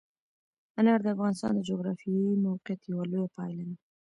انار 0.79 0.99
د 1.03 1.07
افغانستان 1.15 1.51
د 1.55 1.61
جغرافیایي 1.69 2.33
موقیعت 2.45 2.81
یوه 2.91 3.03
لویه 3.11 3.27
پایله 3.35 3.63
ده. 3.69 3.75